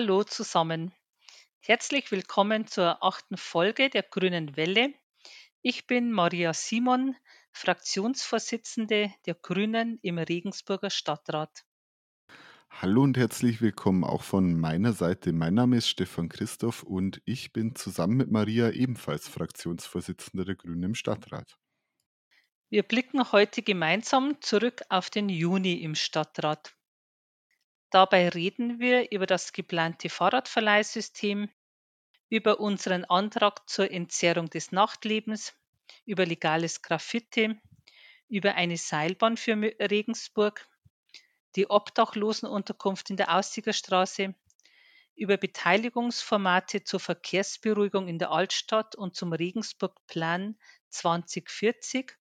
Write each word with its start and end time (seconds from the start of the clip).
Hallo 0.00 0.22
zusammen. 0.22 0.94
Herzlich 1.58 2.12
willkommen 2.12 2.68
zur 2.68 3.02
achten 3.02 3.36
Folge 3.36 3.90
der 3.90 4.04
Grünen 4.04 4.56
Welle. 4.56 4.94
Ich 5.60 5.88
bin 5.88 6.12
Maria 6.12 6.54
Simon, 6.54 7.16
Fraktionsvorsitzende 7.50 9.12
der 9.26 9.34
Grünen 9.34 9.98
im 10.02 10.18
Regensburger 10.18 10.90
Stadtrat. 10.90 11.64
Hallo 12.70 13.02
und 13.02 13.16
herzlich 13.16 13.60
willkommen 13.60 14.04
auch 14.04 14.22
von 14.22 14.54
meiner 14.54 14.92
Seite. 14.92 15.32
Mein 15.32 15.54
Name 15.54 15.78
ist 15.78 15.88
Stefan 15.88 16.28
Christoph 16.28 16.84
und 16.84 17.20
ich 17.24 17.52
bin 17.52 17.74
zusammen 17.74 18.18
mit 18.18 18.30
Maria 18.30 18.70
ebenfalls 18.70 19.26
Fraktionsvorsitzender 19.26 20.44
der 20.44 20.54
Grünen 20.54 20.84
im 20.84 20.94
Stadtrat. 20.94 21.58
Wir 22.70 22.84
blicken 22.84 23.32
heute 23.32 23.62
gemeinsam 23.62 24.40
zurück 24.42 24.82
auf 24.90 25.10
den 25.10 25.28
Juni 25.28 25.82
im 25.82 25.96
Stadtrat. 25.96 26.77
Dabei 27.90 28.28
reden 28.28 28.78
wir 28.80 29.10
über 29.12 29.26
das 29.26 29.52
geplante 29.52 30.10
Fahrradverleihsystem, 30.10 31.48
über 32.28 32.60
unseren 32.60 33.06
Antrag 33.06 33.68
zur 33.68 33.90
Entzerrung 33.90 34.50
des 34.50 34.72
Nachtlebens, 34.72 35.54
über 36.04 36.26
legales 36.26 36.82
Graffiti, 36.82 37.58
über 38.28 38.54
eine 38.56 38.76
Seilbahn 38.76 39.38
für 39.38 39.56
Regensburg, 39.56 40.68
die 41.56 41.70
Obdachlosenunterkunft 41.70 43.08
in 43.08 43.16
der 43.16 43.34
Aussiegerstraße, 43.34 44.34
über 45.16 45.36
Beteiligungsformate 45.38 46.84
zur 46.84 47.00
Verkehrsberuhigung 47.00 48.06
in 48.06 48.18
der 48.18 48.30
Altstadt 48.30 48.94
und 48.96 49.16
zum 49.16 49.32
Regensburg-Plan 49.32 50.58
2040 50.90 52.12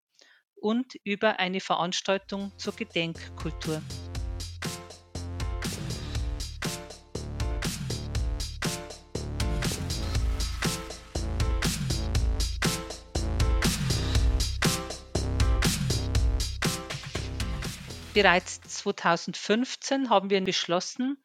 und 0.56 0.96
über 1.04 1.40
eine 1.40 1.60
Veranstaltung 1.60 2.58
zur 2.58 2.74
Gedenkkultur. 2.74 3.82
Bereits 18.18 18.60
2015 18.62 20.10
haben 20.10 20.32
wir 20.32 20.44
beschlossen, 20.44 21.24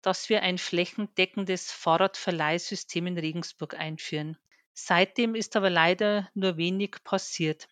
dass 0.00 0.30
wir 0.30 0.42
ein 0.42 0.56
flächendeckendes 0.56 1.70
Fahrradverleihsystem 1.70 3.08
in 3.08 3.18
Regensburg 3.18 3.74
einführen. 3.74 4.38
Seitdem 4.72 5.34
ist 5.34 5.54
aber 5.54 5.68
leider 5.68 6.30
nur 6.32 6.56
wenig 6.56 6.96
passiert. 7.04 7.68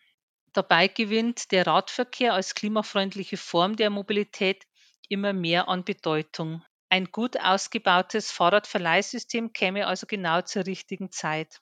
Dabei 0.53 0.87
gewinnt 0.87 1.51
der 1.51 1.65
Radverkehr 1.65 2.35
als 2.35 2.53
klimafreundliche 2.53 3.37
Form 3.37 3.75
der 3.75 3.89
Mobilität 3.89 4.67
immer 5.07 5.33
mehr 5.33 5.67
an 5.67 5.83
Bedeutung. 5.83 6.63
Ein 6.89 7.05
gut 7.05 7.39
ausgebautes 7.39 8.31
Fahrradverleihsystem 8.31 9.51
käme 9.51 9.87
also 9.87 10.05
genau 10.05 10.43
zur 10.43 10.67
richtigen 10.67 11.09
Zeit. 11.09 11.59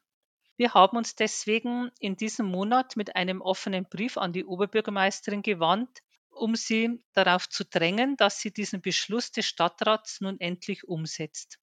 Wir 0.58 0.74
haben 0.74 0.98
uns 0.98 1.16
deswegen 1.16 1.90
in 2.02 2.18
diesem 2.18 2.48
Monat 2.48 2.98
mit 2.98 3.16
einem 3.16 3.40
offenen 3.40 3.86
Brief 3.86 4.18
an 4.18 4.34
die 4.34 4.44
Oberbürgermeisterin 4.44 5.42
gewandt, 5.42 6.02
um 6.40 6.56
sie 6.56 7.04
darauf 7.14 7.50
zu 7.50 7.66
drängen, 7.66 8.18
dass 8.18 8.40
sie 8.40 8.52
diesen 8.52 8.82
Beschluss 8.82 9.32
des 9.32 9.46
Stadtrats 9.46 10.22
nun 10.22 10.40
endlich 10.40 10.84
umsetzt. 10.88 11.60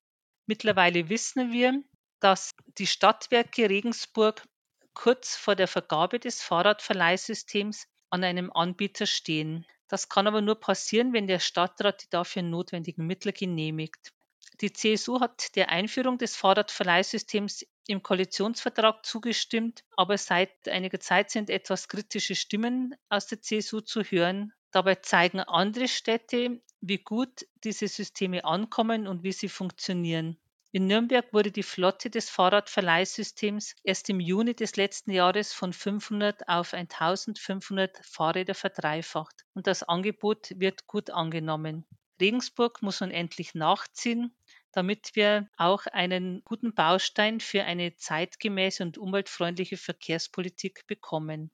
Mittlerweile 0.47 1.09
wissen 1.09 1.53
wir, 1.53 1.83
dass 2.21 2.55
die 2.79 2.87
Stadtwerke 2.87 3.69
Regensburg 3.69 4.47
kurz 4.95 5.37
vor 5.37 5.57
der 5.57 5.69
Vergabe 5.69 6.21
des 6.21 6.43
Fahrradverleihsystems 6.43 7.87
an 8.11 8.25
einem 8.25 8.53
Anbieter 8.53 9.07
stehen. 9.07 9.67
Das 9.89 10.09
kann 10.09 10.27
aber 10.27 10.41
nur 10.41 10.59
passieren, 10.61 11.13
wenn 11.13 11.27
der 11.27 11.41
Stadtrat 11.41 12.05
die 12.05 12.11
dafür 12.11 12.43
notwendigen 12.43 13.07
Mittel 13.07 13.33
genehmigt. 13.33 14.13
Die 14.61 14.73
CSU 14.73 15.21
hat 15.21 15.57
der 15.57 15.71
Einführung 15.71 16.17
des 16.17 16.37
Fahrradverleihsystems 16.37 17.67
im 17.87 18.03
Koalitionsvertrag 18.03 19.05
zugestimmt, 19.05 19.83
aber 19.97 20.17
seit 20.17 20.69
einiger 20.69 21.01
Zeit 21.01 21.31
sind 21.31 21.51
etwas 21.51 21.89
kritische 21.89 22.35
Stimmen 22.35 22.95
aus 23.09 23.27
der 23.27 23.43
CSU 23.43 23.81
zu 23.81 24.03
hören, 24.03 24.53
Dabei 24.75 24.97
zeigen 24.97 25.39
andere 25.39 25.87
Städte, 25.87 26.61
wie 26.81 26.99
gut 26.99 27.47
diese 27.63 27.87
Systeme 27.87 28.45
ankommen 28.45 29.07
und 29.07 29.23
wie 29.23 29.31
sie 29.31 29.49
funktionieren. 29.49 30.37
In 30.73 30.89
Nürnberg 30.89 31.33
wurde 31.33 31.53
die 31.53 31.63
Flotte 31.63 32.11
des 32.11 32.29
Fahrradverleihsystems 32.29 33.77
erst 33.85 34.11
im 34.11 34.19
Juni 34.19 34.53
des 34.53 34.75
letzten 34.75 35.13
Jahres 35.13 35.53
von 35.53 35.73
500 35.73 36.49
auf 36.49 36.75
1500 36.75 38.05
Fahrräder 38.05 38.57
verdreifacht 38.57 39.45
und 39.55 39.69
das 39.69 39.85
Angebot 39.85 40.51
wird 40.57 40.89
gut 40.89 41.11
angenommen. 41.11 41.87
Regensburg 42.21 42.83
muss 42.83 43.01
nun 43.01 43.13
endlich 43.13 43.55
nachziehen, 43.55 44.37
damit 44.73 45.15
wir 45.15 45.49
auch 45.57 45.87
einen 45.87 46.43
guten 46.43 46.75
Baustein 46.75 47.39
für 47.39 47.63
eine 47.63 47.95
zeitgemäße 47.95 48.83
und 48.83 48.99
umweltfreundliche 48.99 49.77
Verkehrspolitik 49.77 50.85
bekommen. 50.89 51.53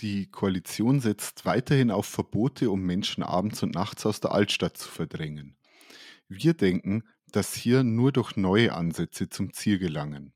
Die 0.00 0.26
Koalition 0.30 1.00
setzt 1.00 1.44
weiterhin 1.44 1.90
auf 1.90 2.06
Verbote, 2.06 2.70
um 2.70 2.82
Menschen 2.82 3.22
abends 3.22 3.62
und 3.62 3.74
nachts 3.74 4.04
aus 4.06 4.20
der 4.20 4.32
Altstadt 4.32 4.76
zu 4.76 4.88
verdrängen. 4.88 5.56
Wir 6.28 6.54
denken, 6.54 7.04
dass 7.30 7.54
hier 7.54 7.82
nur 7.82 8.12
durch 8.12 8.36
neue 8.36 8.74
Ansätze 8.74 9.28
zum 9.28 9.52
Ziel 9.52 9.78
gelangen. 9.78 10.32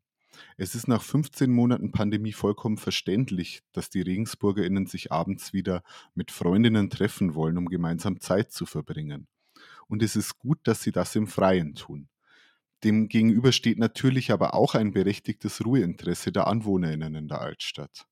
Es 0.57 0.75
ist 0.75 0.89
nach 0.89 1.03
15 1.03 1.51
Monaten 1.51 1.93
Pandemie 1.93 2.33
vollkommen 2.33 2.77
verständlich, 2.77 3.63
dass 3.73 3.91
die 3.91 4.03
Regensburgerinnen 4.03 4.87
sich 4.87 5.13
abends 5.13 5.53
wieder 5.53 5.83
mit 6.15 6.31
Freundinnen 6.31 6.91
treffen 6.91 7.35
wollen, 7.35 7.57
um 7.59 7.67
gemeinsam 7.67 8.21
Zeit 8.21 8.53
zu 8.53 8.67
verbringen. 8.67 9.27
Und 9.89 10.03
es 10.03 10.17
ist 10.17 10.39
gut, 10.39 10.59
dass 10.65 10.83
sie 10.83 10.93
das 10.93 11.15
im 11.17 11.27
Freien 11.27 11.75
tun. 11.75 12.09
Demgegenüber 12.85 13.53
steht 13.53 13.79
natürlich 13.79 14.31
aber 14.31 14.55
auch 14.55 14.75
ein 14.75 14.93
berechtigtes 14.93 15.65
Ruheinteresse 15.65 16.33
der 16.33 16.47
Anwohnerinnen 16.47 17.15
in 17.15 17.29
der 17.29 17.41
Altstadt. 17.41 18.07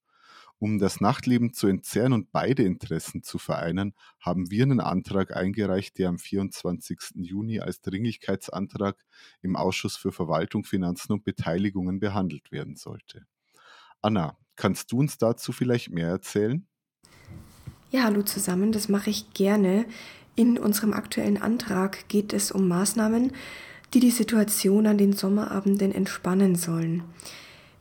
Um 0.64 0.78
das 0.78 0.98
Nachtleben 0.98 1.52
zu 1.52 1.66
entzerren 1.66 2.14
und 2.14 2.32
beide 2.32 2.62
Interessen 2.62 3.22
zu 3.22 3.36
vereinen, 3.36 3.92
haben 4.18 4.50
wir 4.50 4.62
einen 4.62 4.80
Antrag 4.80 5.36
eingereicht, 5.36 5.98
der 5.98 6.08
am 6.08 6.18
24. 6.18 7.16
Juni 7.16 7.60
als 7.60 7.82
Dringlichkeitsantrag 7.82 8.96
im 9.42 9.56
Ausschuss 9.56 9.98
für 9.98 10.10
Verwaltung, 10.10 10.64
Finanzen 10.64 11.12
und 11.12 11.22
Beteiligungen 11.22 12.00
behandelt 12.00 12.50
werden 12.50 12.76
sollte. 12.76 13.26
Anna, 14.00 14.38
kannst 14.56 14.90
du 14.90 15.00
uns 15.00 15.18
dazu 15.18 15.52
vielleicht 15.52 15.90
mehr 15.90 16.08
erzählen? 16.08 16.66
Ja, 17.90 18.04
hallo 18.04 18.22
zusammen, 18.22 18.72
das 18.72 18.88
mache 18.88 19.10
ich 19.10 19.34
gerne. 19.34 19.84
In 20.34 20.56
unserem 20.56 20.94
aktuellen 20.94 21.36
Antrag 21.36 22.08
geht 22.08 22.32
es 22.32 22.50
um 22.50 22.68
Maßnahmen, 22.68 23.32
die 23.92 24.00
die 24.00 24.10
Situation 24.10 24.86
an 24.86 24.96
den 24.96 25.12
Sommerabenden 25.12 25.92
entspannen 25.92 26.56
sollen. 26.56 27.02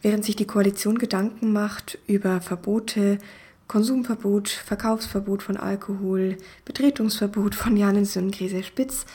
Während 0.03 0.25
sich 0.25 0.35
die 0.35 0.45
Koalition 0.45 0.97
Gedanken 0.97 1.53
macht 1.53 1.97
über 2.07 2.41
Verbote, 2.41 3.19
Konsumverbot, 3.69 4.49
Verkaufsverbot 4.49 5.41
von 5.41 5.55
Alkohol, 5.55 6.37
Betretungsverbot 6.65 7.55
von 7.55 7.77
Janens 7.77 8.17
und 8.17 8.35
Gräser 8.35 8.63
Spitz, 8.63 9.05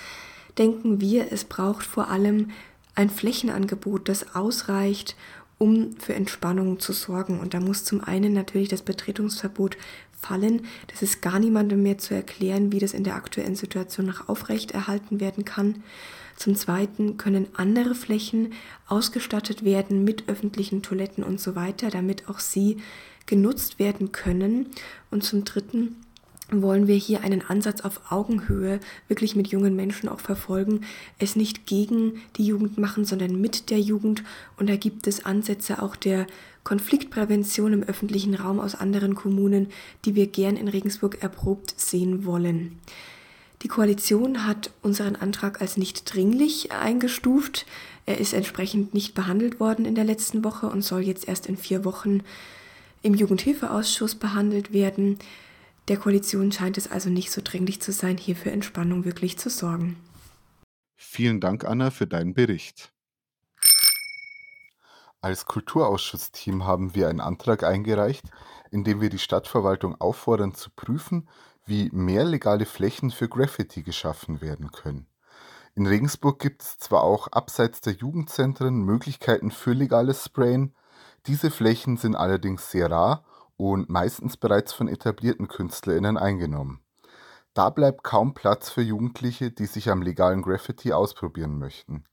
denken 0.57 0.99
wir, 1.03 1.31
es 1.31 1.45
braucht 1.45 1.85
vor 1.85 2.09
allem 2.09 2.53
ein 2.95 3.11
Flächenangebot, 3.11 4.09
das 4.09 4.35
ausreicht, 4.35 5.15
um 5.59 5.95
für 5.99 6.15
Entspannung 6.15 6.81
zu 6.81 6.95
sorgen. 6.95 7.39
Und 7.39 7.53
da 7.53 7.61
muss 7.61 7.85
zum 7.85 8.03
einen 8.03 8.33
natürlich 8.33 8.69
das 8.69 8.81
Betretungsverbot 8.81 9.77
fallen. 10.19 10.63
Das 10.87 11.03
ist 11.03 11.21
gar 11.21 11.39
niemandem 11.39 11.83
mehr 11.83 11.99
zu 11.99 12.15
erklären, 12.15 12.73
wie 12.73 12.79
das 12.79 12.95
in 12.95 13.05
der 13.05 13.15
aktuellen 13.15 13.57
Situation 13.57 14.07
noch 14.07 14.31
aufrechterhalten 14.31 15.21
werden 15.21 15.45
kann. 15.45 15.83
Zum 16.39 16.55
Zweiten 16.55 17.17
können 17.17 17.49
andere 17.55 17.97
Flächen 17.97 18.53
ausgestattet 18.87 19.65
werden 19.65 20.05
mit 20.05 20.29
öffentlichen 20.29 20.83
Toiletten 20.83 21.25
und 21.25 21.41
so 21.41 21.57
weiter, 21.57 21.91
damit 21.91 22.29
auch 22.29 22.39
sie 22.39 22.77
genutzt 23.27 23.81
werden 23.81 24.13
können. 24.13 24.67
Und 25.11 25.25
zum 25.25 25.45
Dritten 25.45 25.97
wollen 26.53 26.87
wir 26.87 26.95
hier 26.95 27.23
einen 27.23 27.43
Ansatz 27.43 27.81
auf 27.81 28.13
Augenhöhe 28.13 28.79
wirklich 29.09 29.35
mit 29.35 29.49
jungen 29.49 29.75
Menschen 29.75 30.09
auch 30.09 30.21
verfolgen, 30.21 30.83
es 31.19 31.35
nicht 31.35 31.67
gegen 31.67 32.23
die 32.37 32.47
Jugend 32.47 32.79
machen, 32.79 33.05
sondern 33.05 33.41
mit 33.41 33.69
der 33.71 33.81
Jugend. 33.81 34.23
Und 34.57 34.71
da 34.71 34.77
gibt 34.77 35.09
es 35.09 35.25
Ansätze 35.25 35.83
auch 35.83 35.97
der 35.97 36.29
Konfliktprävention 36.63 37.73
im 37.73 37.83
öffentlichen 37.83 38.37
Raum 38.37 38.61
aus 38.61 38.77
anderen 38.77 39.17
Kommunen, 39.17 39.71
die 40.05 40.15
wir 40.15 40.29
gern 40.29 40.57
in 40.57 40.69
Regensburg 40.69 41.21
erprobt 41.21 41.75
sehen 41.77 42.25
wollen. 42.25 42.79
Die 43.63 43.69
Koalition 43.69 44.47
hat 44.47 44.71
unseren 44.83 45.17
Antrag 45.17 45.61
als 45.61 45.77
nicht 45.77 46.13
dringlich 46.13 46.71
eingestuft. 46.71 47.67
Er 48.07 48.19
ist 48.19 48.33
entsprechend 48.33 48.95
nicht 48.95 49.15
behandelt 49.15 49.59
worden 49.59 49.85
in 49.85 49.97
der 49.97 50.05
letzten 50.05 50.45
Woche 50.45 50.69
und 50.69 50.83
soll 50.83 51.01
jetzt 51.01 51.27
erst 51.27 51.47
in 51.47 51.57
vier 51.57 51.85
Wochen 51.85 52.23
im 53.03 53.15
Jugendhilfeausschuss 53.15 54.15
behandelt 54.15 54.73
werden. 54.73 55.19
Der 55.89 55.97
Koalition 55.97 56.53
scheint 56.53 56.79
es 56.79 56.91
also 56.91 57.11
nicht 57.11 57.33
so 57.33 57.41
dringlich 57.43 57.81
zu 57.81 57.93
sein, 57.93 58.17
hier 58.17 58.37
für 58.37 58.51
Entspannung 58.51 59.05
wirklich 59.05 59.39
zu 59.39 59.51
sorgen. 59.51 59.97
Vielen 60.97 61.41
Dank, 61.41 61.65
Anna, 61.65 61.91
für 61.91 62.07
deinen 62.07 62.35
Bericht. 62.35 62.93
Als 65.21 65.47
Kulturausschussteam 65.47 66.65
haben 66.65 66.95
wir 66.95 67.09
einen 67.09 67.21
Antrag 67.21 67.65
eingereicht, 67.65 68.25
in 68.71 68.85
dem 68.85 69.01
wir 69.01 69.11
die 69.11 69.19
Stadtverwaltung 69.19 70.01
auffordern 70.01 70.55
zu 70.55 70.71
prüfen, 70.71 71.29
wie 71.69 71.91
mehr 71.93 72.25
legale 72.25 72.67
Flächen 72.67 73.11
für 73.11 73.29
Graffiti 73.29 73.83
geschaffen 73.83 74.41
werden 74.41 74.73
können. 74.73 75.07
In 75.75 75.87
Regensburg 75.87 76.41
gibt 76.41 76.63
es 76.63 76.79
zwar 76.79 77.05
auch 77.05 77.29
abseits 77.29 77.81
der 77.81 77.93
Jugendzentren 77.93 78.83
Möglichkeiten 78.83 79.51
für 79.51 79.73
legales 79.73 80.25
Sprayen, 80.25 80.75
diese 81.27 81.51
Flächen 81.51 81.97
sind 81.97 82.17
allerdings 82.17 82.71
sehr 82.71 82.91
rar 82.91 83.25
und 83.57 83.91
meistens 83.91 84.37
bereits 84.37 84.73
von 84.73 84.89
etablierten 84.89 85.49
KünstlerInnen 85.49 86.17
eingenommen. 86.17 86.81
Da 87.55 87.71
bleibt 87.71 88.03
kaum 88.03 88.35
Platz 88.35 88.71
für 88.71 88.83
Jugendliche, 88.83 89.51
die 89.51 89.67
sich 89.67 89.91
am 89.91 90.01
legalen 90.01 90.43
Graffiti 90.43 90.93
ausprobieren 90.93 91.59
möchten. 91.59 92.05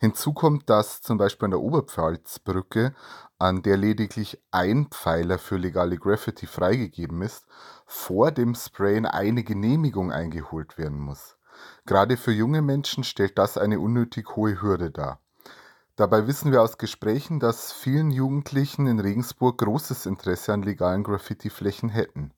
Hinzu 0.00 0.32
kommt, 0.32 0.70
dass 0.70 1.02
zum 1.02 1.18
Beispiel 1.18 1.44
an 1.44 1.50
der 1.50 1.60
Oberpfalzbrücke, 1.60 2.94
an 3.38 3.60
der 3.60 3.76
lediglich 3.76 4.42
ein 4.50 4.86
Pfeiler 4.86 5.36
für 5.36 5.58
legale 5.58 5.98
Graffiti 5.98 6.46
freigegeben 6.46 7.20
ist, 7.20 7.44
vor 7.84 8.30
dem 8.30 8.54
Sprayen 8.54 9.04
eine 9.04 9.44
Genehmigung 9.44 10.10
eingeholt 10.10 10.78
werden 10.78 10.98
muss. 10.98 11.36
Gerade 11.84 12.16
für 12.16 12.32
junge 12.32 12.62
Menschen 12.62 13.04
stellt 13.04 13.36
das 13.36 13.58
eine 13.58 13.78
unnötig 13.78 14.36
hohe 14.36 14.62
Hürde 14.62 14.90
dar. 14.90 15.20
Dabei 15.96 16.26
wissen 16.26 16.50
wir 16.50 16.62
aus 16.62 16.78
Gesprächen, 16.78 17.38
dass 17.38 17.70
vielen 17.70 18.10
Jugendlichen 18.10 18.86
in 18.86 19.00
Regensburg 19.00 19.58
großes 19.58 20.06
Interesse 20.06 20.54
an 20.54 20.62
legalen 20.62 21.04
Graffiti-Flächen 21.04 21.90
hätten. 21.90 22.32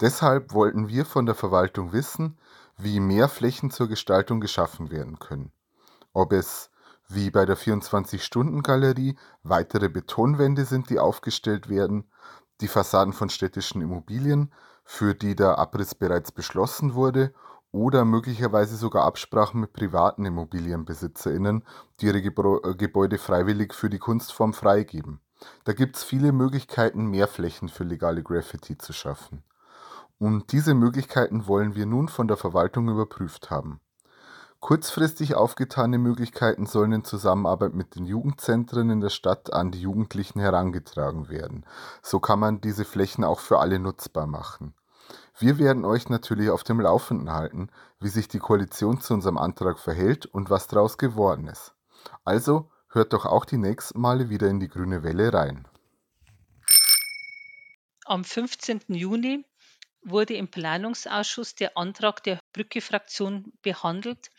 Deshalb 0.00 0.52
wollten 0.54 0.86
wir 0.86 1.04
von 1.04 1.26
der 1.26 1.34
Verwaltung 1.34 1.92
wissen, 1.92 2.38
wie 2.76 3.00
mehr 3.00 3.28
Flächen 3.28 3.72
zur 3.72 3.88
Gestaltung 3.88 4.40
geschaffen 4.40 4.92
werden 4.92 5.18
können. 5.18 5.50
Ob 6.12 6.32
es, 6.32 6.70
wie 7.14 7.30
bei 7.30 7.46
der 7.46 7.56
24-Stunden-Galerie, 7.56 9.16
weitere 9.42 9.88
Betonwände 9.88 10.64
sind, 10.64 10.90
die 10.90 10.98
aufgestellt 10.98 11.68
werden, 11.68 12.10
die 12.60 12.68
Fassaden 12.68 13.12
von 13.12 13.28
städtischen 13.28 13.82
Immobilien, 13.82 14.52
für 14.84 15.14
die 15.14 15.36
der 15.36 15.58
Abriss 15.58 15.94
bereits 15.94 16.32
beschlossen 16.32 16.94
wurde 16.94 17.32
oder 17.70 18.04
möglicherweise 18.04 18.76
sogar 18.76 19.04
Absprachen 19.04 19.60
mit 19.60 19.72
privaten 19.72 20.24
ImmobilienbesitzerInnen, 20.24 21.64
die 22.00 22.06
ihre 22.06 22.18
äh, 22.18 22.74
Gebäude 22.74 23.18
freiwillig 23.18 23.74
für 23.74 23.88
die 23.88 23.98
Kunstform 23.98 24.52
freigeben. 24.52 25.20
Da 25.64 25.72
gibt 25.72 25.96
es 25.96 26.04
viele 26.04 26.32
Möglichkeiten, 26.32 27.06
mehr 27.06 27.26
Flächen 27.26 27.68
für 27.68 27.84
legale 27.84 28.22
Graffiti 28.22 28.78
zu 28.78 28.92
schaffen. 28.92 29.42
Und 30.18 30.52
diese 30.52 30.74
Möglichkeiten 30.74 31.48
wollen 31.48 31.74
wir 31.74 31.86
nun 31.86 32.08
von 32.08 32.28
der 32.28 32.36
Verwaltung 32.36 32.88
überprüft 32.88 33.50
haben. 33.50 33.80
Kurzfristig 34.62 35.34
aufgetane 35.34 35.98
Möglichkeiten 35.98 36.66
sollen 36.66 36.92
in 36.92 37.04
Zusammenarbeit 37.04 37.74
mit 37.74 37.96
den 37.96 38.04
Jugendzentren 38.04 38.90
in 38.90 39.00
der 39.00 39.08
Stadt 39.08 39.52
an 39.52 39.72
die 39.72 39.80
Jugendlichen 39.80 40.38
herangetragen 40.38 41.28
werden. 41.28 41.66
So 42.00 42.20
kann 42.20 42.38
man 42.38 42.60
diese 42.60 42.84
Flächen 42.84 43.24
auch 43.24 43.40
für 43.40 43.58
alle 43.58 43.80
nutzbar 43.80 44.28
machen. 44.28 44.74
Wir 45.36 45.58
werden 45.58 45.84
euch 45.84 46.08
natürlich 46.08 46.48
auf 46.48 46.62
dem 46.62 46.78
Laufenden 46.78 47.32
halten, 47.32 47.70
wie 47.98 48.08
sich 48.08 48.28
die 48.28 48.38
Koalition 48.38 49.00
zu 49.00 49.14
unserem 49.14 49.36
Antrag 49.36 49.80
verhält 49.80 50.26
und 50.26 50.48
was 50.48 50.68
daraus 50.68 50.96
geworden 50.96 51.48
ist. 51.48 51.74
Also 52.24 52.70
hört 52.88 53.14
doch 53.14 53.26
auch 53.26 53.44
die 53.44 53.58
nächsten 53.58 54.00
Male 54.00 54.30
wieder 54.30 54.46
in 54.46 54.60
die 54.60 54.68
Grüne 54.68 55.02
Welle 55.02 55.34
rein. 55.34 55.66
Am 58.04 58.22
15. 58.22 58.82
Juni 58.86 59.44
wurde 60.02 60.34
im 60.34 60.48
Planungsausschuss 60.48 61.54
der 61.54 61.76
Antrag 61.76 62.22
der 62.22 62.40
Brücke-Fraktion 62.52 63.52
behandelt. 63.62 64.30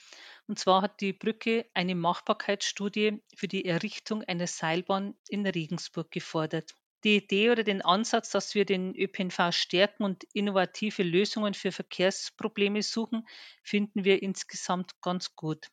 Und 0.48 0.60
zwar 0.60 0.82
hat 0.82 1.02
die 1.02 1.14
Brücke 1.14 1.66
eine 1.74 1.96
Machbarkeitsstudie 1.96 3.22
für 3.36 3.48
die 3.48 3.66
Errichtung 3.66 4.24
einer 4.24 4.48
Seilbahn 4.48 5.16
in 5.30 5.46
Regensburg 5.46 6.12
gefordert 6.12 6.76
die 7.04 7.18
Idee 7.18 7.52
oder 7.52 7.64
den 7.64 7.82
Ansatz, 7.82 8.30
dass 8.30 8.56
wir 8.56 8.66
den 8.66 8.96
ÖPNV 8.96 9.52
stärken 9.52 10.04
und 10.04 10.24
innovative 10.34 11.04
Lösungen 11.04 11.54
für 11.54 11.72
Verkehrsprobleme 11.72 12.82
suchen, 12.82 13.28
finden 13.62 14.06
wir 14.06 14.22
insgesamt 14.22 15.02
ganz 15.02 15.36
gut. 15.36 15.68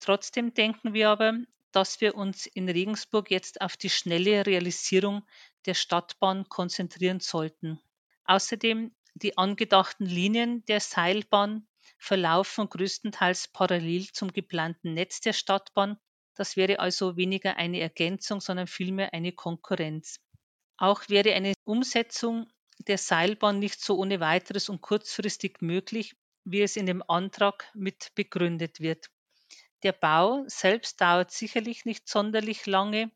Trotzdem 0.00 0.54
denken 0.54 0.94
wir 0.94 1.10
aber, 1.10 1.34
dass 1.72 2.00
wir 2.00 2.14
uns 2.14 2.46
in 2.46 2.68
Regensburg 2.68 3.30
jetzt 3.30 3.60
auf 3.60 3.76
die 3.76 3.90
schnelle 3.90 4.46
Realisierung 4.46 5.26
der 5.66 5.74
Stadtbahn 5.74 6.48
konzentrieren 6.48 7.20
sollten. 7.20 7.80
Außerdem 8.24 8.94
die 9.14 9.38
angedachten 9.38 10.06
Linien 10.06 10.64
der 10.66 10.80
Seilbahn 10.80 11.66
verlaufen 11.98 12.68
größtenteils 12.68 13.48
parallel 13.48 14.10
zum 14.12 14.32
geplanten 14.32 14.94
Netz 14.94 15.20
der 15.20 15.32
Stadtbahn. 15.32 15.98
Das 16.34 16.56
wäre 16.56 16.80
also 16.80 17.16
weniger 17.16 17.56
eine 17.56 17.80
Ergänzung, 17.80 18.40
sondern 18.40 18.66
vielmehr 18.66 19.14
eine 19.14 19.32
Konkurrenz. 19.32 20.20
Auch 20.76 21.08
wäre 21.08 21.32
eine 21.34 21.54
Umsetzung 21.64 22.50
der 22.78 22.98
Seilbahn 22.98 23.60
nicht 23.60 23.80
so 23.80 23.96
ohne 23.96 24.18
weiteres 24.18 24.68
und 24.68 24.80
kurzfristig 24.80 25.60
möglich, 25.60 26.16
wie 26.44 26.62
es 26.62 26.76
in 26.76 26.86
dem 26.86 27.02
Antrag 27.08 27.70
mit 27.74 28.12
begründet 28.14 28.80
wird. 28.80 29.10
Der 29.84 29.92
Bau 29.92 30.44
selbst 30.48 31.00
dauert 31.00 31.30
sicherlich 31.30 31.84
nicht 31.84 32.08
sonderlich 32.08 32.66
lange, 32.66 33.12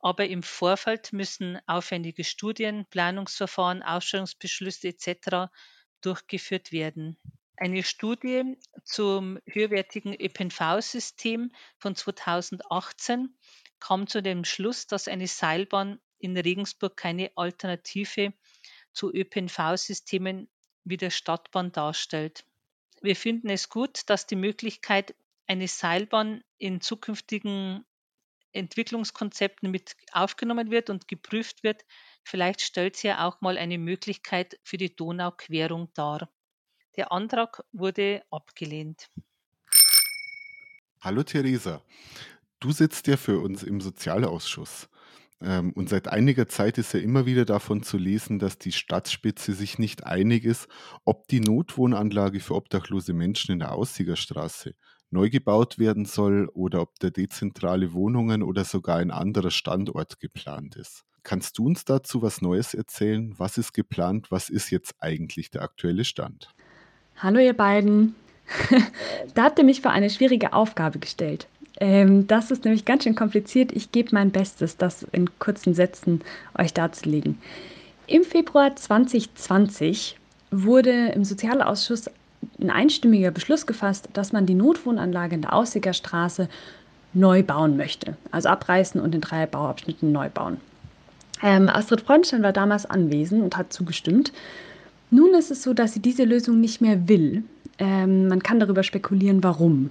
aber 0.00 0.26
im 0.26 0.42
Vorfeld 0.42 1.12
müssen 1.12 1.58
aufwendige 1.66 2.24
Studien, 2.24 2.86
Planungsverfahren, 2.90 3.82
Ausstellungsbeschlüsse 3.82 4.88
etc. 4.88 5.52
durchgeführt 6.00 6.72
werden. 6.72 7.16
Eine 7.56 7.82
Studie 7.82 8.56
zum 8.84 9.38
höherwertigen 9.46 10.14
ÖPNV-System 10.14 11.52
von 11.76 11.94
2018 11.94 13.36
kam 13.78 14.06
zu 14.06 14.22
dem 14.22 14.44
Schluss, 14.44 14.86
dass 14.86 15.08
eine 15.08 15.26
Seilbahn 15.26 16.00
in 16.18 16.36
Regensburg 16.36 16.96
keine 16.96 17.30
Alternative 17.36 18.32
zu 18.92 19.12
ÖPNV-Systemen 19.12 20.48
wie 20.84 20.96
der 20.96 21.10
Stadtbahn 21.10 21.72
darstellt. 21.72 22.44
Wir 23.02 23.16
finden 23.16 23.50
es 23.50 23.68
gut, 23.68 24.02
dass 24.06 24.26
die 24.26 24.36
Möglichkeit, 24.36 25.14
eine 25.46 25.68
Seilbahn 25.68 26.44
in 26.58 26.80
zukünftigen 26.80 27.84
Entwicklungskonzepten 28.52 29.70
mit 29.70 29.96
aufgenommen 30.12 30.70
wird 30.70 30.90
und 30.90 31.08
geprüft 31.08 31.62
wird. 31.62 31.84
Vielleicht 32.24 32.60
stellt 32.60 32.96
sie 32.96 33.08
ja 33.08 33.26
auch 33.26 33.40
mal 33.40 33.56
eine 33.58 33.78
Möglichkeit 33.78 34.58
für 34.62 34.76
die 34.76 34.94
Donauquerung 34.94 35.90
dar. 35.94 36.30
Der 36.96 37.12
Antrag 37.12 37.62
wurde 37.72 38.22
abgelehnt. 38.30 39.08
Hallo 41.00 41.22
Theresa, 41.22 41.82
du 42.58 42.72
sitzt 42.72 43.06
ja 43.06 43.16
für 43.16 43.38
uns 43.40 43.62
im 43.62 43.80
Sozialausschuss. 43.80 44.88
Ähm, 45.40 45.72
und 45.72 45.88
seit 45.88 46.08
einiger 46.08 46.46
Zeit 46.46 46.76
ist 46.76 46.92
ja 46.92 47.00
immer 47.00 47.24
wieder 47.24 47.44
davon 47.44 47.82
zu 47.82 47.96
lesen, 47.96 48.38
dass 48.38 48.58
die 48.58 48.72
Stadtspitze 48.72 49.54
sich 49.54 49.78
nicht 49.78 50.04
einig 50.04 50.44
ist, 50.44 50.68
ob 51.04 51.26
die 51.28 51.40
Notwohnanlage 51.40 52.40
für 52.40 52.54
obdachlose 52.54 53.14
Menschen 53.14 53.52
in 53.52 53.60
der 53.60 53.72
Aussiegerstraße 53.72 54.74
neu 55.10 55.30
gebaut 55.30 55.78
werden 55.78 56.04
soll 56.04 56.48
oder 56.54 56.82
ob 56.82 56.98
der 57.00 57.10
dezentrale 57.10 57.92
Wohnungen 57.92 58.42
oder 58.42 58.64
sogar 58.64 58.98
ein 58.98 59.10
anderer 59.10 59.50
Standort 59.50 60.20
geplant 60.20 60.76
ist. 60.76 61.04
Kannst 61.22 61.58
du 61.58 61.66
uns 61.66 61.84
dazu 61.84 62.22
was 62.22 62.40
Neues 62.40 62.74
erzählen? 62.74 63.34
Was 63.36 63.58
ist 63.58 63.72
geplant? 63.72 64.30
Was 64.30 64.48
ist 64.48 64.70
jetzt 64.70 64.94
eigentlich 65.00 65.50
der 65.50 65.62
aktuelle 65.62 66.04
Stand? 66.04 66.48
Hallo 67.16 67.38
ihr 67.38 67.52
beiden. 67.52 68.14
da 69.34 69.44
habt 69.44 69.58
ihr 69.58 69.64
mich 69.64 69.82
vor 69.82 69.90
eine 69.90 70.10
schwierige 70.10 70.52
Aufgabe 70.54 70.98
gestellt. 70.98 71.46
Ähm, 71.78 72.26
das 72.26 72.50
ist 72.50 72.64
nämlich 72.64 72.84
ganz 72.84 73.04
schön 73.04 73.14
kompliziert. 73.14 73.72
Ich 73.72 73.92
gebe 73.92 74.10
mein 74.12 74.30
Bestes, 74.30 74.76
das 74.76 75.02
in 75.12 75.28
kurzen 75.38 75.74
Sätzen 75.74 76.22
euch 76.58 76.72
darzulegen. 76.72 77.38
Im 78.06 78.24
Februar 78.24 78.74
2020 78.74 80.16
wurde 80.50 81.08
im 81.08 81.24
Sozialausschuss 81.24 82.10
ein 82.60 82.70
einstimmiger 82.70 83.30
Beschluss 83.30 83.66
gefasst, 83.66 84.08
dass 84.12 84.32
man 84.32 84.46
die 84.46 84.54
Notwohnanlage 84.54 85.34
in 85.34 85.42
der 85.42 85.54
Aussiger 85.54 85.92
Straße 85.92 86.48
neu 87.12 87.42
bauen 87.42 87.76
möchte. 87.76 88.16
Also 88.30 88.48
abreißen 88.48 89.00
und 89.00 89.14
in 89.14 89.20
drei 89.20 89.46
Bauabschnitten 89.46 90.12
neu 90.12 90.28
bauen. 90.28 90.58
Ähm, 91.42 91.68
Astrid 91.68 92.02
Freundstein 92.02 92.42
war 92.42 92.52
damals 92.52 92.86
anwesend 92.86 93.42
und 93.42 93.56
hat 93.56 93.72
zugestimmt. 93.72 94.32
Nun 95.10 95.34
ist 95.34 95.50
es 95.50 95.62
so, 95.62 95.72
dass 95.72 95.94
sie 95.94 96.00
diese 96.00 96.24
Lösung 96.24 96.60
nicht 96.60 96.80
mehr 96.80 97.08
will. 97.08 97.44
Ähm, 97.78 98.28
man 98.28 98.42
kann 98.42 98.60
darüber 98.60 98.82
spekulieren, 98.82 99.42
warum. 99.42 99.90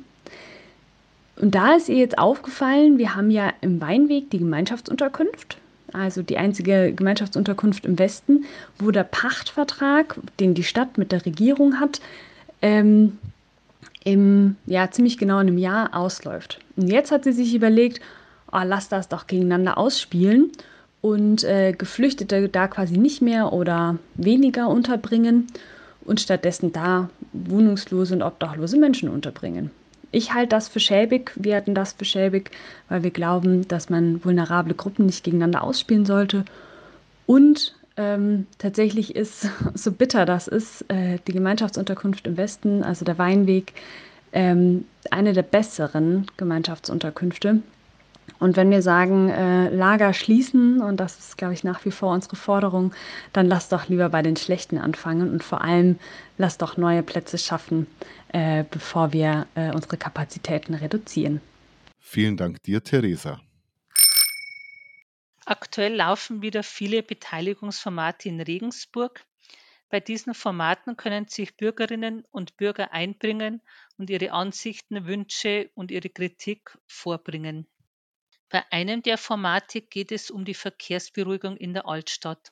Und 1.35 1.55
da 1.55 1.75
ist 1.75 1.89
ihr 1.89 1.95
jetzt 1.95 2.17
aufgefallen, 2.17 2.97
wir 2.97 3.15
haben 3.15 3.31
ja 3.31 3.53
im 3.61 3.81
Weinweg 3.81 4.29
die 4.29 4.39
Gemeinschaftsunterkunft, 4.39 5.57
also 5.93 6.21
die 6.21 6.37
einzige 6.37 6.93
Gemeinschaftsunterkunft 6.93 7.85
im 7.85 7.97
Westen, 7.97 8.45
wo 8.77 8.91
der 8.91 9.05
Pachtvertrag, 9.05 10.19
den 10.39 10.53
die 10.53 10.63
Stadt 10.63 10.97
mit 10.97 11.11
der 11.11 11.25
Regierung 11.25 11.79
hat, 11.79 12.01
ähm, 12.61 13.17
im, 14.03 14.55
ja, 14.65 14.89
ziemlich 14.91 15.17
genau 15.17 15.39
in 15.39 15.47
einem 15.47 15.57
Jahr 15.57 15.95
ausläuft. 15.95 16.59
Und 16.75 16.87
jetzt 16.87 17.11
hat 17.11 17.23
sie 17.23 17.33
sich 17.33 17.53
überlegt, 17.53 17.99
oh, 18.51 18.61
lass 18.63 18.89
das 18.89 19.09
doch 19.09 19.27
gegeneinander 19.27 19.77
ausspielen 19.77 20.51
und 21.01 21.43
äh, 21.43 21.73
Geflüchtete 21.73 22.49
da 22.49 22.67
quasi 22.67 22.97
nicht 22.97 23.21
mehr 23.21 23.53
oder 23.53 23.97
weniger 24.15 24.67
unterbringen 24.69 25.47
und 26.05 26.19
stattdessen 26.19 26.71
da 26.71 27.09
wohnungslose 27.33 28.15
und 28.15 28.23
obdachlose 28.23 28.77
Menschen 28.77 29.09
unterbringen. 29.09 29.71
Ich 30.11 30.33
halte 30.33 30.49
das 30.49 30.67
für 30.67 30.79
schäbig, 30.79 31.31
wir 31.35 31.55
hatten 31.55 31.75
das 31.75 31.93
für 31.93 32.05
schäbig, 32.05 32.49
weil 32.87 33.03
wir 33.03 33.11
glauben, 33.11 33.67
dass 33.67 33.89
man 33.89 34.23
vulnerable 34.25 34.73
Gruppen 34.73 35.05
nicht 35.05 35.23
gegeneinander 35.23 35.63
ausspielen 35.63 36.05
sollte. 36.05 36.45
Und 37.27 37.75
ähm, 37.99 38.47
tatsächlich 38.57 39.15
ist, 39.15 39.49
so 39.73 39.91
bitter 39.91 40.25
das 40.25 40.47
ist, 40.47 40.89
äh, 40.89 41.19
die 41.27 41.33
Gemeinschaftsunterkunft 41.33 42.25
im 42.25 42.37
Westen, 42.37 42.81
also 42.81 43.03
der 43.03 43.17
Weinweg, 43.17 43.73
ähm, 44.31 44.85
eine 45.11 45.33
der 45.33 45.43
besseren 45.43 46.25
Gemeinschaftsunterkünfte. 46.37 47.61
Und 48.39 48.55
wenn 48.55 48.71
wir 48.71 48.81
sagen, 48.81 49.29
äh, 49.29 49.69
Lager 49.69 50.13
schließen, 50.13 50.81
und 50.81 50.97
das 50.97 51.19
ist, 51.19 51.37
glaube 51.37 51.53
ich, 51.53 51.65
nach 51.65 51.83
wie 51.83 51.91
vor 51.91 52.13
unsere 52.13 52.37
Forderung, 52.37 52.93
dann 53.33 53.47
lass 53.47 53.67
doch 53.67 53.89
lieber 53.89 54.07
bei 54.09 54.21
den 54.21 54.37
schlechten 54.37 54.77
anfangen 54.77 55.31
und 55.31 55.43
vor 55.43 55.61
allem 55.61 55.97
lass 56.37 56.57
doch 56.57 56.77
neue 56.77 57.03
Plätze 57.03 57.37
schaffen, 57.37 57.85
äh, 58.31 58.63
bevor 58.71 59.11
wir 59.11 59.45
äh, 59.55 59.73
unsere 59.73 59.97
Kapazitäten 59.97 60.73
reduzieren. 60.73 61.41
Vielen 61.99 62.37
Dank 62.37 62.63
dir, 62.63 62.81
Theresa. 62.81 63.41
Aktuell 65.49 65.95
laufen 65.95 66.43
wieder 66.43 66.61
viele 66.61 67.01
Beteiligungsformate 67.01 68.29
in 68.29 68.39
Regensburg. 68.39 69.25
Bei 69.89 69.99
diesen 69.99 70.35
Formaten 70.35 70.95
können 70.95 71.27
sich 71.27 71.57
Bürgerinnen 71.57 72.23
und 72.29 72.55
Bürger 72.55 72.91
einbringen 72.91 73.63
und 73.97 74.11
ihre 74.11 74.31
Ansichten, 74.31 75.07
Wünsche 75.07 75.71
und 75.73 75.89
ihre 75.89 76.09
Kritik 76.09 76.77
vorbringen. 76.85 77.67
Bei 78.49 78.63
einem 78.71 79.01
der 79.01 79.17
Formate 79.17 79.81
geht 79.81 80.11
es 80.11 80.29
um 80.29 80.45
die 80.45 80.53
Verkehrsberuhigung 80.53 81.57
in 81.57 81.73
der 81.73 81.87
Altstadt. 81.87 82.51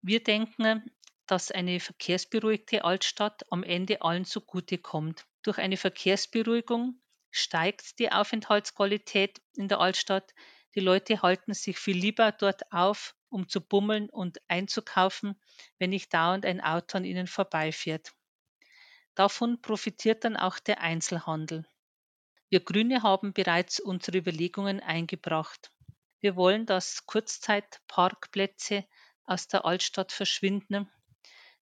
Wir 0.00 0.22
denken, 0.22 0.92
dass 1.26 1.50
eine 1.50 1.80
verkehrsberuhigte 1.80 2.84
Altstadt 2.84 3.50
am 3.50 3.64
Ende 3.64 4.00
allen 4.02 4.24
zugutekommt. 4.24 5.26
Durch 5.42 5.58
eine 5.58 5.76
Verkehrsberuhigung 5.76 7.00
steigt 7.32 7.98
die 7.98 8.12
Aufenthaltsqualität 8.12 9.40
in 9.56 9.66
der 9.66 9.80
Altstadt. 9.80 10.32
Die 10.74 10.80
Leute 10.80 11.22
halten 11.22 11.54
sich 11.54 11.78
viel 11.78 11.96
lieber 11.96 12.32
dort 12.32 12.72
auf, 12.72 13.14
um 13.30 13.48
zu 13.48 13.60
bummeln 13.60 14.10
und 14.10 14.38
einzukaufen, 14.48 15.40
wenn 15.78 15.90
nicht 15.90 16.12
dauernd 16.12 16.44
ein 16.44 16.60
Auto 16.60 16.98
an 16.98 17.04
ihnen 17.04 17.26
vorbeifährt. 17.26 18.12
Davon 19.14 19.60
profitiert 19.60 20.24
dann 20.24 20.36
auch 20.36 20.58
der 20.58 20.80
Einzelhandel. 20.80 21.66
Wir 22.50 22.60
Grüne 22.60 23.02
haben 23.02 23.32
bereits 23.32 23.80
unsere 23.80 24.18
Überlegungen 24.18 24.80
eingebracht. 24.80 25.70
Wir 26.20 26.36
wollen, 26.36 26.66
dass 26.66 27.04
Kurzzeitparkplätze 27.04 28.86
aus 29.24 29.48
der 29.48 29.64
Altstadt 29.64 30.12
verschwinden. 30.12 30.90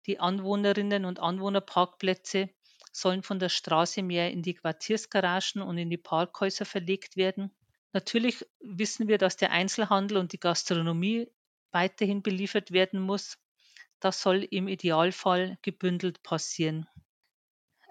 Die 0.07 0.19
Anwohnerinnen 0.19 1.05
und 1.05 1.19
Anwohnerparkplätze 1.19 2.49
sollen 2.91 3.21
von 3.21 3.39
der 3.39 3.49
Straße 3.49 4.01
mehr 4.01 4.31
in 4.31 4.41
die 4.41 4.55
Quartiersgaragen 4.55 5.61
und 5.61 5.77
in 5.77 5.89
die 5.89 5.97
Parkhäuser 5.97 6.65
verlegt 6.65 7.15
werden. 7.15 7.55
Natürlich 7.93 8.45
wissen 8.59 9.07
wir, 9.07 9.17
dass 9.17 9.37
der 9.37 9.51
Einzelhandel 9.51 10.17
und 10.17 10.33
die 10.33 10.39
Gastronomie 10.39 11.27
weiterhin 11.71 12.21
beliefert 12.21 12.71
werden 12.71 13.01
muss. 13.01 13.37
Das 13.99 14.21
soll 14.21 14.43
im 14.43 14.67
Idealfall 14.67 15.57
gebündelt 15.61 16.23
passieren 16.23 16.87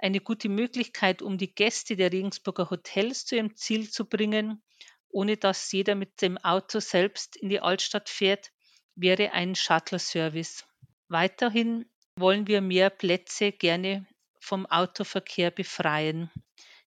eine 0.01 0.21
gute 0.21 0.49
Möglichkeit, 0.49 1.23
um 1.23 1.39
die 1.39 1.55
Gäste 1.55 1.97
der 1.97 2.13
Regensburger 2.13 2.71
Hotels 2.71 3.27
zu 3.27 3.37
ihrem 3.37 3.55
Ziel 3.57 3.91
zu 3.91 4.07
bringen, 4.07 4.63
ohne 5.09 5.37
dass 5.37 5.71
jeder 5.73 5.95
mit 5.95 6.23
dem 6.23 6.39
Auto 6.39 6.81
selbst 6.81 7.37
in 7.37 7.49
die 7.49 7.61
Altstadt 7.61 8.09
fährt, 8.09 8.51
wäre 8.95 9.33
ein 9.33 9.55
Shuttle-Service. 9.55 10.65
Weiterhin 11.09 11.87
wollen 12.17 12.47
wir 12.47 12.61
mehr 12.61 12.91
Plätze 12.91 13.53
gerne 13.53 14.07
vom 14.41 14.67
Autoverkehr 14.67 15.51
befreien. 15.51 16.31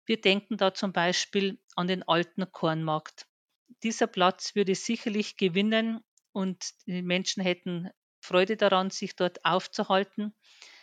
Wir 0.06 0.20
denken 0.20 0.58
da 0.58 0.74
zum 0.74 0.94
Beispiel 0.94 1.60
an 1.76 1.88
den 1.88 2.04
alten 2.04 2.52
Kornmarkt. 2.52 3.28
Dieser 3.84 4.08
Platz 4.08 4.56
würde 4.56 4.76
sicherlich 4.76 5.38
gewinnen 5.38 6.04
und 6.32 6.72
die 6.86 7.02
Menschen 7.02 7.44
hätten 7.44 7.90
Freude 8.22 8.58
daran, 8.58 8.90
sich 8.90 9.16
dort 9.16 9.44
aufzuhalten 9.44 10.34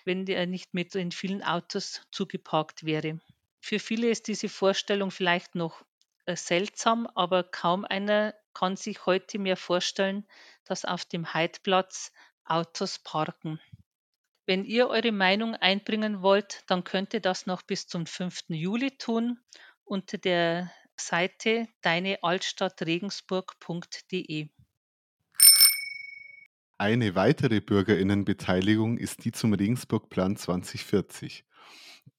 wenn 0.05 0.27
der 0.27 0.47
nicht 0.47 0.75
mit 0.75 0.95
in 0.95 1.13
vielen 1.13 1.43
Autos 1.43 2.03
zugeparkt 2.11 2.85
wäre. 2.85 3.21
Für 3.61 3.79
viele 3.79 4.09
ist 4.09 4.29
diese 4.29 4.49
Vorstellung 4.49 5.11
vielleicht 5.11 5.55
noch 5.55 5.85
äh, 6.27 6.37
seltsam, 6.37 7.07
aber 7.15 7.45
kaum 7.45 7.85
einer 7.85 8.35
kann 8.55 8.77
sich 8.77 9.07
heute 9.07 9.39
mehr 9.39 9.57
vorstellen, 9.57 10.27
dass 10.65 10.85
auf 10.85 11.05
dem 11.05 11.33
Heidplatz 11.35 12.13
Autos 12.45 12.99
parken. 12.99 13.61
Wenn 14.51 14.65
ihr 14.65 14.89
eure 14.89 15.13
Meinung 15.13 15.55
einbringen 15.55 16.23
wollt, 16.23 16.65
dann 16.67 16.83
könnt 16.83 17.15
ihr 17.15 17.21
das 17.21 17.47
noch 17.47 17.63
bis 17.63 17.87
zum 17.87 18.05
5. 18.05 18.47
Juli 18.49 18.91
tun 18.99 19.39
unter 19.85 20.19
der 20.19 20.73
Seite 20.97 21.69
deinealtstadtregensburg.de. 21.83 24.49
Eine 26.79 27.15
weitere 27.15 27.61
Bürgerinnenbeteiligung 27.61 28.99
ist 28.99 29.25
die 29.25 29.31
zum 29.31 29.53
Regensburg-Plan 29.53 30.35
2040. 30.35 31.45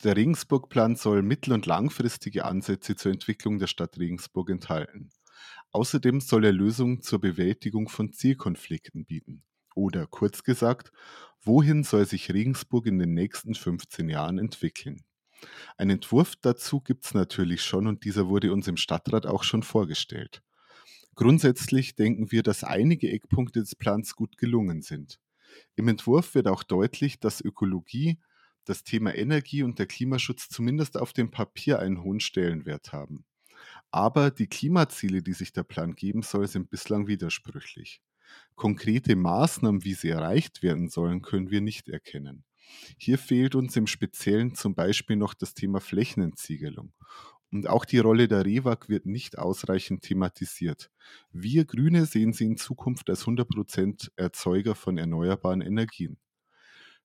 Der 0.05 0.15
Regensburg-Plan 0.15 0.95
soll 0.95 1.23
mittel- 1.23 1.51
und 1.51 1.65
langfristige 1.65 2.45
Ansätze 2.45 2.95
zur 2.95 3.11
Entwicklung 3.11 3.59
der 3.59 3.67
Stadt 3.67 3.99
Regensburg 3.99 4.51
enthalten. 4.51 5.09
Außerdem 5.73 6.21
soll 6.21 6.45
er 6.45 6.53
Lösungen 6.53 7.01
zur 7.01 7.19
Bewältigung 7.19 7.89
von 7.89 8.13
Zielkonflikten 8.13 9.05
bieten. 9.05 9.43
Oder 9.75 10.07
kurz 10.07 10.43
gesagt, 10.43 10.91
wohin 11.43 11.83
soll 11.83 12.05
sich 12.05 12.31
Regensburg 12.31 12.85
in 12.85 12.99
den 12.99 13.13
nächsten 13.13 13.55
15 13.55 14.09
Jahren 14.09 14.37
entwickeln? 14.37 15.03
Ein 15.77 15.89
Entwurf 15.89 16.35
dazu 16.35 16.81
gibt 16.81 17.05
es 17.05 17.13
natürlich 17.13 17.63
schon 17.63 17.87
und 17.87 18.05
dieser 18.05 18.27
wurde 18.27 18.53
uns 18.53 18.67
im 18.67 18.77
Stadtrat 18.77 19.25
auch 19.25 19.43
schon 19.43 19.63
vorgestellt. 19.63 20.43
Grundsätzlich 21.15 21.95
denken 21.95 22.31
wir, 22.31 22.43
dass 22.43 22.63
einige 22.63 23.11
Eckpunkte 23.11 23.59
des 23.59 23.75
Plans 23.75 24.15
gut 24.15 24.37
gelungen 24.37 24.81
sind. 24.81 25.19
Im 25.75 25.87
Entwurf 25.87 26.35
wird 26.35 26.47
auch 26.47 26.63
deutlich, 26.63 27.19
dass 27.19 27.41
Ökologie, 27.41 28.19
das 28.65 28.83
Thema 28.83 29.13
Energie 29.15 29.63
und 29.63 29.79
der 29.79 29.87
Klimaschutz 29.87 30.47
zumindest 30.47 30.97
auf 30.97 31.13
dem 31.13 31.31
Papier 31.31 31.79
einen 31.79 32.03
hohen 32.03 32.19
Stellenwert 32.19 32.93
haben. 32.93 33.25
Aber 33.91 34.31
die 34.31 34.47
Klimaziele, 34.47 35.21
die 35.21 35.33
sich 35.33 35.51
der 35.51 35.63
Plan 35.63 35.95
geben 35.95 36.21
soll, 36.21 36.47
sind 36.47 36.69
bislang 36.69 37.07
widersprüchlich. 37.07 38.01
Konkrete 38.55 39.15
Maßnahmen, 39.15 39.83
wie 39.83 39.93
sie 39.93 40.09
erreicht 40.09 40.61
werden 40.61 40.89
sollen, 40.89 41.21
können 41.21 41.49
wir 41.49 41.61
nicht 41.61 41.89
erkennen. 41.89 42.43
Hier 42.97 43.17
fehlt 43.17 43.55
uns 43.55 43.75
im 43.75 43.87
Speziellen 43.87 44.55
zum 44.55 44.75
Beispiel 44.75 45.15
noch 45.15 45.33
das 45.33 45.53
Thema 45.53 45.79
Flächenentziegelung. 45.79 46.93
Und 47.51 47.67
auch 47.67 47.83
die 47.83 47.99
Rolle 47.99 48.29
der 48.29 48.45
REWAG 48.45 48.87
wird 48.87 49.05
nicht 49.05 49.37
ausreichend 49.37 50.03
thematisiert. 50.03 50.89
Wir 51.33 51.65
Grüne 51.65 52.05
sehen 52.05 52.31
sie 52.31 52.45
in 52.45 52.55
Zukunft 52.55 53.09
als 53.09 53.25
100% 53.25 54.11
Erzeuger 54.15 54.73
von 54.73 54.97
erneuerbaren 54.97 55.61
Energien. 55.61 56.17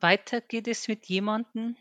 Weiter 0.00 0.40
geht 0.40 0.68
es 0.68 0.88
mit 0.88 1.06
jemandem, 1.06 1.76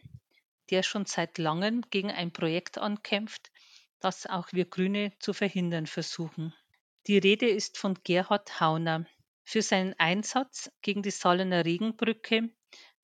der 0.69 0.83
schon 0.83 1.05
seit 1.05 1.37
langem 1.37 1.83
gegen 1.89 2.11
ein 2.11 2.31
Projekt 2.31 2.77
ankämpft, 2.77 3.51
das 3.99 4.25
auch 4.25 4.51
wir 4.53 4.65
Grüne 4.65 5.13
zu 5.19 5.33
verhindern 5.33 5.87
versuchen. 5.87 6.53
Die 7.07 7.17
Rede 7.17 7.47
ist 7.47 7.77
von 7.77 7.97
Gerhard 8.03 8.59
Hauner. 8.59 9.05
Für 9.43 9.61
seinen 9.61 9.93
Einsatz 9.97 10.71
gegen 10.81 11.03
die 11.03 11.11
Salener 11.11 11.63
Regenbrücke 11.63 12.49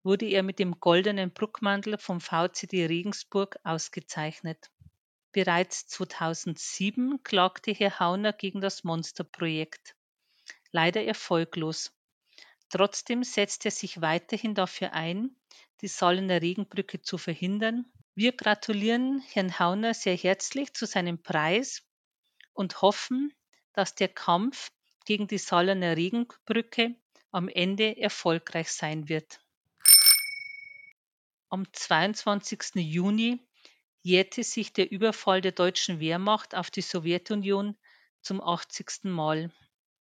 wurde 0.03 0.25
er 0.25 0.43
mit 0.43 0.60
dem 0.60 0.79
Goldenen 0.79 1.31
Bruckmantel 1.31 1.98
vom 1.98 2.19
VCD 2.19 2.86
Regensburg 2.88 3.57
ausgezeichnet. 3.63 4.69
Bereits 5.31 5.88
2007 5.88 7.24
klagte 7.24 7.72
Herr 7.72 8.00
Hauner 8.00 8.33
gegen 8.33 8.62
das 8.62 8.83
Monsterprojekt. 8.83 9.95
Leider 10.72 11.03
erfolglos. 11.03 11.91
Trotzdem 12.69 13.24
setzt 13.24 13.65
er 13.65 13.72
sich 13.72 14.01
weiterhin 14.01 14.55
dafür 14.55 14.93
ein, 14.93 15.36
die 15.81 15.88
Salener 15.88 16.41
Regenbrücke 16.41 17.01
zu 17.01 17.17
verhindern. 17.17 17.86
Wir 18.15 18.31
gratulieren 18.31 19.22
Herrn 19.31 19.57
Hauner 19.60 19.93
sehr 19.93 20.15
herzlich 20.15 20.74
zu 20.74 20.86
seinem 20.86 21.22
Preis 21.22 21.83
und 22.53 22.81
hoffen, 22.81 23.33
dass 23.74 23.95
der 23.95 24.07
Kampf 24.07 24.72
gegen 25.05 25.27
die 25.27 25.38
Salener 25.38 25.98
Regenbrücke 25.98 26.95
am 27.31 27.50
Ende 27.50 27.98
erfolgreich 27.98 28.72
sein 28.72 29.10
wird. 29.10 29.42
Am 31.53 31.72
22. 31.72 32.77
Juni 32.77 33.39
jährte 34.01 34.43
sich 34.43 34.74
der 34.74 34.89
Überfall 34.89 35.39
der 35.39 35.51
deutschen 35.51 36.00
Wehrmacht 36.00 36.55
auf 36.55 36.72
die 36.72 36.81
Sowjetunion 36.81 37.77
zum 38.24 38.41
80. 38.41 39.03
Mal. 39.03 39.51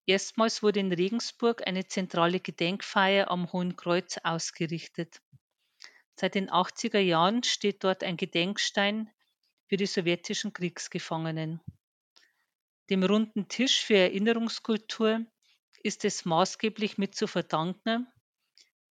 Erstmals 0.07 0.65
wurde 0.65 0.81
in 0.81 0.93
Regensburg 0.93 1.65
eine 1.65 1.87
zentrale 1.87 2.41
Gedenkfeier 2.41 3.31
am 3.31 3.53
Hohen 3.53 3.76
Kreuz 3.76 4.19
ausgerichtet. 4.25 5.23
Seit 6.17 6.35
den 6.35 6.50
80er 6.50 6.99
Jahren 6.99 7.45
steht 7.45 7.85
dort 7.85 8.03
ein 8.03 8.17
Gedenkstein 8.17 9.09
für 9.69 9.76
die 9.76 9.87
sowjetischen 9.87 10.53
Kriegsgefangenen. 10.53 11.61
Dem 12.91 13.05
runden 13.05 13.47
Tisch 13.47 13.85
für 13.85 13.99
Erinnerungskultur 13.99 15.25
ist 15.85 16.05
es 16.05 16.25
maßgeblich 16.25 16.99
mit 16.99 17.15
zu 17.15 17.29
verdanken, 17.29 18.09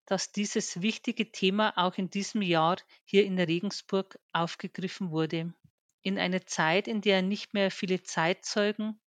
dass 0.06 0.32
dieses 0.32 0.82
wichtige 0.82 1.32
Thema 1.32 1.72
auch 1.76 1.96
in 1.96 2.10
diesem 2.10 2.42
Jahr 2.42 2.76
hier 3.04 3.24
in 3.24 3.38
Regensburg 3.38 4.18
aufgegriffen 4.32 5.10
wurde. 5.10 5.54
In 6.02 6.18
einer 6.18 6.46
Zeit, 6.46 6.88
in 6.88 7.00
der 7.00 7.22
nicht 7.22 7.54
mehr 7.54 7.70
viele 7.70 8.02
Zeitzeugen 8.02 9.00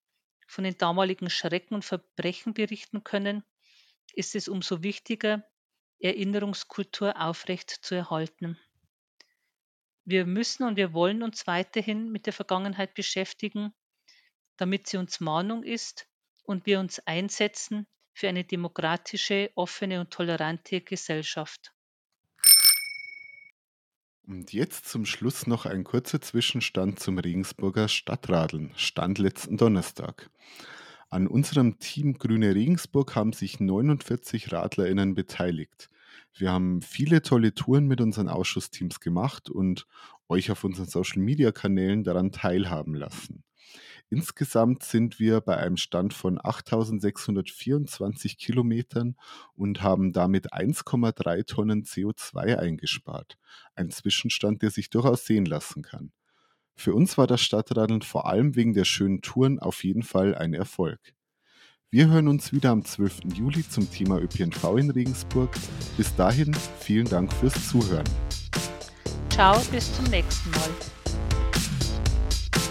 von 0.47 0.63
den 0.63 0.77
damaligen 0.77 1.29
Schrecken 1.29 1.75
und 1.75 1.85
Verbrechen 1.85 2.53
berichten 2.53 3.03
können, 3.03 3.43
ist 4.13 4.35
es 4.35 4.47
umso 4.47 4.81
wichtiger, 4.81 5.43
Erinnerungskultur 5.99 7.19
aufrecht 7.19 7.69
zu 7.69 7.95
erhalten. 7.95 8.57
Wir 10.05 10.25
müssen 10.25 10.63
und 10.63 10.77
wir 10.77 10.93
wollen 10.93 11.21
uns 11.21 11.47
weiterhin 11.47 12.11
mit 12.11 12.25
der 12.25 12.33
Vergangenheit 12.33 12.93
beschäftigen, 12.93 13.73
damit 14.55 14.87
sie 14.87 14.97
uns 14.97 15.19
Mahnung 15.19 15.63
ist 15.63 16.07
und 16.43 16.65
wir 16.65 16.79
uns 16.79 16.99
einsetzen 16.99 17.87
für 18.17 18.27
eine 18.27 18.43
demokratische, 18.43 19.51
offene 19.53 19.99
und 19.99 20.09
tolerante 20.09 20.81
Gesellschaft. 20.81 21.71
Und 24.25 24.51
jetzt 24.53 24.89
zum 24.89 25.05
Schluss 25.05 25.45
noch 25.45 25.67
ein 25.67 25.83
kurzer 25.83 26.19
Zwischenstand 26.19 26.99
zum 26.99 27.19
Regensburger 27.19 27.87
Stadtradeln, 27.87 28.71
Stand 28.75 29.19
letzten 29.19 29.57
Donnerstag. 29.57 30.31
An 31.09 31.27
unserem 31.27 31.77
Team 31.77 32.17
Grüne 32.17 32.55
Regensburg 32.55 33.15
haben 33.15 33.33
sich 33.33 33.59
49 33.59 34.51
RadlerInnen 34.51 35.13
beteiligt. 35.13 35.87
Wir 36.33 36.51
haben 36.51 36.81
viele 36.81 37.21
tolle 37.21 37.53
Touren 37.53 37.85
mit 37.85 38.01
unseren 38.01 38.29
Ausschussteams 38.29 38.99
gemacht 38.99 39.47
und 39.47 39.85
euch 40.27 40.49
auf 40.49 40.63
unseren 40.63 40.87
Social 40.87 41.21
Media 41.21 41.51
Kanälen 41.51 42.03
daran 42.03 42.31
teilhaben 42.31 42.95
lassen. 42.95 43.43
Insgesamt 44.09 44.83
sind 44.83 45.19
wir 45.19 45.41
bei 45.41 45.57
einem 45.57 45.75
Stand 45.75 46.13
von 46.13 46.39
8624 46.41 48.37
Kilometern 48.37 49.17
und 49.53 49.81
haben 49.81 50.13
damit 50.13 50.53
1,3 50.53 51.45
Tonnen 51.45 51.83
CO2 51.83 52.55
eingespart. 52.55 53.37
Ein 53.75 53.89
Zwischenstand, 53.89 54.61
der 54.61 54.71
sich 54.71 54.89
durchaus 54.89 55.25
sehen 55.25 55.45
lassen 55.45 55.81
kann. 55.81 56.13
Für 56.73 56.93
uns 56.93 57.17
war 57.17 57.27
das 57.27 57.41
Stadtradeln 57.41 58.01
vor 58.01 58.27
allem 58.27 58.55
wegen 58.55 58.73
der 58.73 58.85
schönen 58.85 59.21
Touren 59.21 59.59
auf 59.59 59.83
jeden 59.83 60.03
Fall 60.03 60.35
ein 60.35 60.53
Erfolg. 60.53 60.99
Wir 61.89 62.07
hören 62.07 62.27
uns 62.27 62.53
wieder 62.53 62.71
am 62.71 62.85
12. 62.85 63.33
Juli 63.33 63.67
zum 63.67 63.89
Thema 63.89 64.19
ÖPNV 64.19 64.77
in 64.77 64.91
Regensburg. 64.91 65.49
Bis 65.97 66.15
dahin 66.15 66.53
vielen 66.79 67.07
Dank 67.07 67.33
fürs 67.33 67.69
Zuhören. 67.69 68.07
Ciao, 69.29 69.59
bis 69.71 69.93
zum 69.95 70.05
nächsten 70.05 70.51
Mal. 70.51 70.96